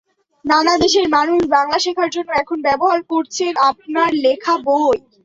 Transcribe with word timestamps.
নানা 0.45 0.73
দেশের 0.83 1.07
মানুষ 1.15 1.39
বাংলা 1.55 1.77
শেখার 1.83 2.09
জন্য 2.11 2.29
এখন 2.35 2.57
ব্যবহার 2.67 2.99
করছেন 3.11 3.51
আপনার 3.69 4.09
লেখা 4.25 4.53
বই। 4.65 4.97